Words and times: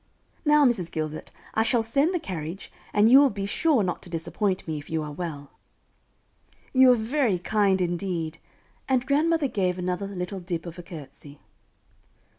Now, 0.45 0.65
Mrs. 0.65 0.91
Gilbert, 0.91 1.31
I 1.53 1.61
shall 1.61 1.83
send 1.83 2.11
the 2.11 2.19
carriage, 2.19 2.71
and 2.91 3.07
you 3.07 3.19
will 3.19 3.29
be 3.29 3.45
sure 3.45 3.83
not 3.83 4.01
to 4.01 4.09
disappoint 4.09 4.67
me, 4.67 4.79
if 4.79 4.89
you 4.89 5.03
are 5.03 5.11
well." 5.11 5.51
"You 6.73 6.91
are 6.91 6.95
very 6.95 7.37
kind, 7.37 7.79
indeed;" 7.79 8.39
and 8.89 9.05
grandmother 9.05 9.47
gave 9.47 9.77
another 9.77 10.07
little 10.07 10.39
"dip 10.39 10.65
of 10.65 10.79
a 10.79 10.81
curtsy." 10.81 11.39